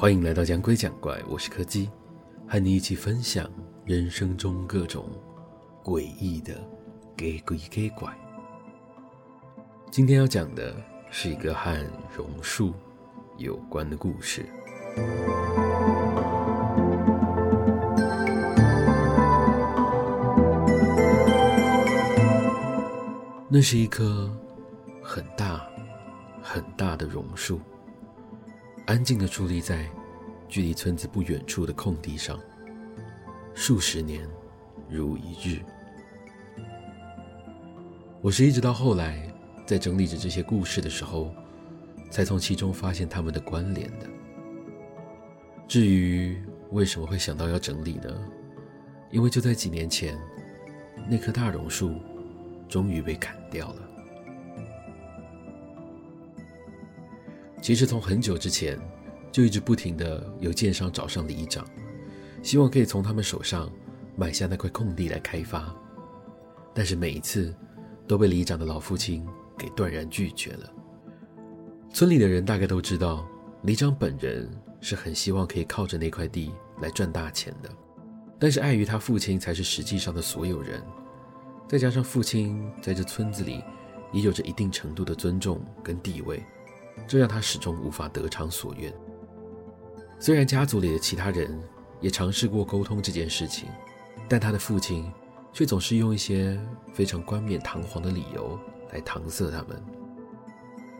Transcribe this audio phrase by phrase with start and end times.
[0.00, 1.90] 欢迎来到讲鬼讲怪，我是柯基，
[2.48, 3.46] 和你一起分享
[3.84, 5.10] 人生中各种
[5.84, 6.54] 诡异的
[7.14, 8.10] 给鬼给怪。
[9.90, 10.74] 今天要讲的
[11.10, 11.78] 是一个和
[12.16, 12.72] 榕树
[13.36, 14.46] 有关的故事。
[23.50, 24.34] 那是一棵
[25.02, 25.60] 很大
[26.40, 27.60] 很大的榕树。
[28.86, 29.88] 安静地矗立在
[30.48, 32.38] 距离村子不远处的空地上，
[33.54, 34.28] 数十年
[34.88, 35.60] 如一日。
[38.20, 39.32] 我是一直到后来
[39.64, 41.32] 在整理着这些故事的时候，
[42.10, 44.06] 才从其中发现他们的关联的。
[45.68, 46.42] 至于
[46.72, 48.10] 为什么会想到要整理呢？
[49.12, 50.18] 因为就在几年前，
[51.08, 51.94] 那棵大榕树
[52.68, 53.89] 终于被砍掉了。
[57.60, 58.78] 其实从很久之前，
[59.30, 61.64] 就一直不停的有建商找上里长，
[62.42, 63.70] 希望可以从他们手上
[64.16, 65.74] 买下那块空地来开发，
[66.74, 67.54] 但是每一次
[68.08, 69.26] 都被里长的老父亲
[69.58, 70.72] 给断然拒绝了。
[71.92, 73.26] 村里的人大概都知道，
[73.62, 77.70] 里长本人是很希望可以靠着那块地来赚大钱的，
[78.38, 80.82] 但是碍于他父亲才是实际上的所有人，
[81.68, 83.62] 再加上父亲在这村子里
[84.12, 86.42] 也有着一定程度的尊重跟地位。
[87.06, 88.92] 这让他始终无法得偿所愿。
[90.18, 91.58] 虽然家族里的其他人
[92.00, 93.68] 也尝试过沟通这件事情，
[94.28, 95.10] 但他的父亲
[95.52, 96.60] 却总是用一些
[96.92, 98.58] 非常冠冕堂皇的理由
[98.92, 99.82] 来搪塞他们。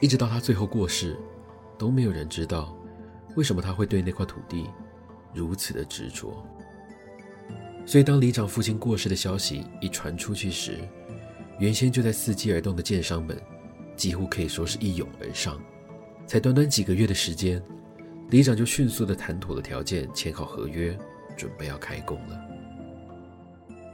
[0.00, 1.16] 一直到他最后过世，
[1.78, 2.76] 都没有人知道
[3.36, 4.68] 为什么他会对那块土地
[5.32, 6.44] 如此的执着。
[7.84, 10.78] 所以，当里长父亲过世的消息一传出去时，
[11.58, 13.40] 原先就在伺机而动的建商们
[13.96, 15.60] 几乎可以说是一拥而上。
[16.32, 17.62] 才短短几个月的时间，
[18.30, 20.98] 里长就迅速地谈妥了条件，签好合约，
[21.36, 22.40] 准备要开工了。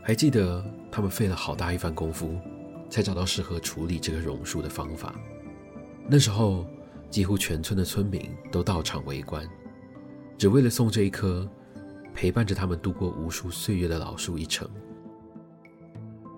[0.04, 2.38] 还记得他们费了好大一番功夫，
[2.88, 5.16] 才找到适合处理这个榕树的方法。
[6.06, 6.64] 那时候，
[7.10, 9.44] 几乎全村的村民都到场围观，
[10.38, 11.44] 只为了送这一棵
[12.14, 14.70] 陪伴着他们度过无数岁月的老树一程。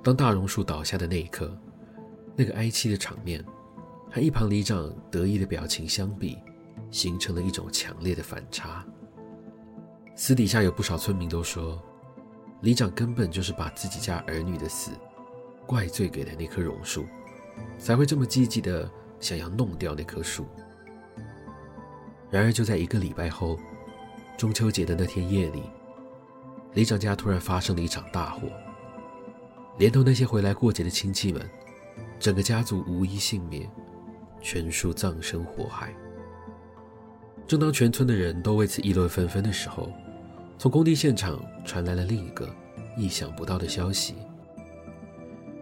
[0.02, 1.54] 当大榕树倒下的那一刻，
[2.34, 3.44] 那个哀凄的场面。
[4.10, 6.36] 和一旁里长得意的表情相比，
[6.90, 8.84] 形成了一种强烈的反差。
[10.16, 11.80] 私底下有不少村民都说，
[12.62, 14.90] 里长根本就是把自己家儿女的死
[15.64, 17.06] 怪罪给了那棵榕树，
[17.78, 18.90] 才会这么积极的
[19.20, 20.44] 想要弄掉那棵树。
[22.28, 23.58] 然而就在一个礼拜后，
[24.36, 25.62] 中秋节的那天夜里，
[26.74, 28.48] 里长家突然发生了一场大火，
[29.78, 31.48] 连同那些回来过节的亲戚们，
[32.18, 33.70] 整个家族无一幸免。
[34.40, 35.94] 全数葬身火海。
[37.46, 39.90] 正当全村的人都为此议论纷纷的时候，
[40.56, 42.48] 从工地现场传来了另一个
[42.96, 44.14] 意想不到的消息。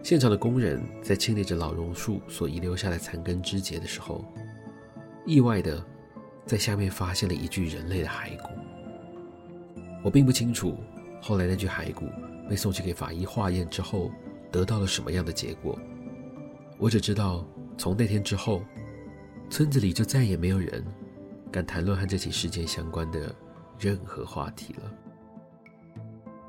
[0.03, 4.23] 现场的工人在清理着老榕树所遗留下的残根枝节的时候，
[5.25, 5.83] 意外的
[6.45, 8.49] 在下面发现了一具人类的骸骨。
[10.03, 10.77] 我并不清楚
[11.21, 12.05] 后来那具骸骨
[12.49, 14.11] 被送去给法医化验之后
[14.51, 15.77] 得到了什么样的结果，
[16.77, 17.45] 我只知道。
[17.79, 18.61] 从那天之后，
[19.49, 20.85] 村子里就再也没有人
[21.49, 23.33] 敢谈论和这起事件相关的
[23.79, 24.91] 任何话题了。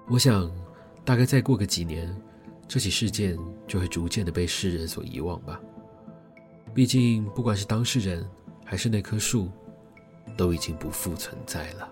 [0.09, 0.51] 我想，
[1.05, 2.13] 大概再过个几年，
[2.67, 5.61] 这起事件就会逐渐的被世人所遗忘吧。
[6.75, 8.29] 毕竟，不管是当事人
[8.65, 9.49] 还是那棵树，
[10.37, 11.89] 都已经不复存在了。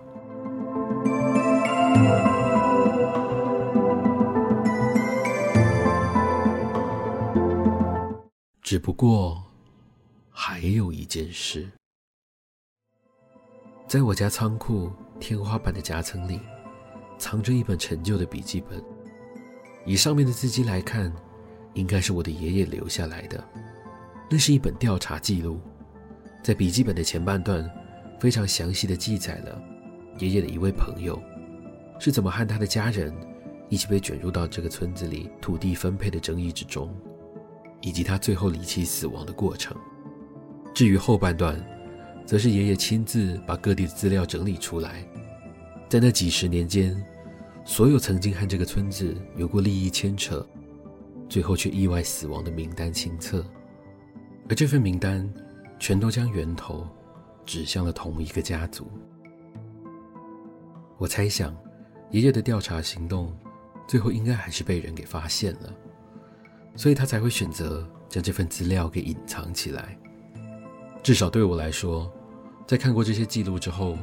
[8.71, 9.43] 只不过，
[10.29, 11.67] 还有一件事，
[13.87, 16.39] 在我家仓库天花板的夹层里，
[17.17, 18.79] 藏着一本陈旧的笔记本。
[19.87, 21.11] 以上面的字迹来看，
[21.73, 23.43] 应该是我的爷爷留下来的。
[24.31, 25.59] 那是一本调查记录，
[26.43, 27.67] 在笔记本的前半段，
[28.21, 29.59] 非常详细的记载了
[30.19, 31.19] 爷爷的一位朋友
[31.99, 33.17] 是怎么和他的家人
[33.71, 36.95] 一起被卷入到这个村子里土地分配的争议之中。
[37.81, 39.77] 以及他最后离奇死亡的过程。
[40.75, 41.61] 至于后半段，
[42.25, 45.07] 则是爷爷亲自把各地的资料整理出来，
[45.89, 47.03] 在那几十年间，
[47.65, 50.47] 所有曾经和这个村子有过利益牵扯，
[51.29, 53.45] 最后却意外死亡的名单清册。
[54.49, 55.29] 而这份名单，
[55.79, 56.87] 全都将源头
[57.45, 58.87] 指向了同一个家族。
[60.97, 61.57] 我猜想，
[62.11, 63.33] 爷爷的调查行动，
[63.87, 65.73] 最后应该还是被人给发现了。
[66.79, 69.99] 所以他才会选择将这份资料给隐藏起来。
[71.03, 72.09] 至少对我来说，
[72.69, 73.99] 在看过这些记录之后，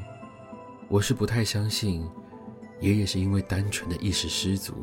[0.89, 2.05] 我是不太相信
[2.81, 4.73] 爷爷是因为单纯的一时失足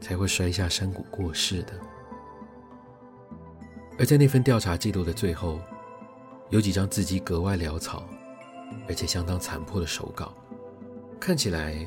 [0.00, 1.72] 才会摔下山谷过世的。
[3.96, 5.60] 而在那份调查记录的最后，
[6.50, 8.02] 有几张字迹格外潦草，
[8.88, 10.34] 而且相当残破的手稿，
[11.20, 11.86] 看起来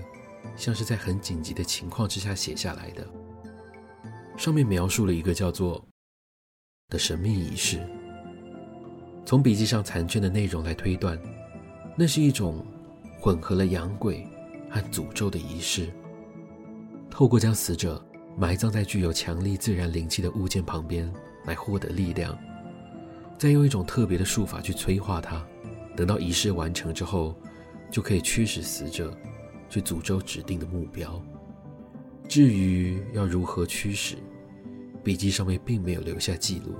[0.56, 3.06] 像是在很紧急的情况之下写下来的。
[4.38, 5.84] 上面描述了一个叫做
[6.88, 7.86] “的神秘仪式”。
[9.25, 11.19] 从笔记上残卷的内容来推断，
[11.98, 12.66] 那是一种
[13.19, 14.25] 混合了养鬼
[14.69, 15.92] 和诅咒的仪式。
[17.10, 18.01] 透过将死者
[18.38, 21.12] 埋葬在具有强力自然灵气的物件旁边。
[21.45, 22.38] 来获得力量，
[23.38, 25.42] 再用一种特别的术法去催化它，
[25.95, 27.34] 等到仪式完成之后，
[27.89, 29.18] 就可以驱使死者
[29.69, 31.24] 去诅咒指定的目标。
[32.27, 34.15] 至于要如何驱使，
[35.03, 36.75] 笔记上面并没有留下记录，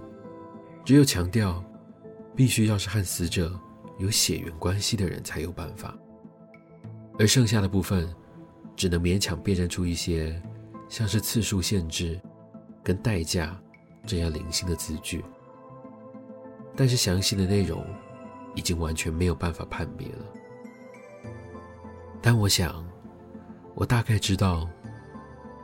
[0.84, 1.64] 只有强调
[2.36, 3.60] 必须要是和死者
[3.98, 5.98] 有血缘关系的人才有办法，
[7.18, 8.14] 而剩下的部分
[8.76, 10.42] 只能勉强辨认出一些
[10.90, 12.20] 像是次数限制
[12.84, 13.60] 跟代价。
[14.06, 15.22] 这样零星的字句，
[16.78, 17.86] 但是详细的内容
[18.56, 20.26] 已经完全没有办法判别了。
[22.22, 22.88] 但我想，
[23.76, 24.66] 我大概知道